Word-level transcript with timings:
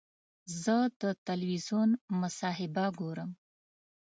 زه 0.61 0.75
د 1.01 1.03
تلویزیون 1.27 1.89
مصاحبه 2.21 2.85
ګورم. 2.99 3.31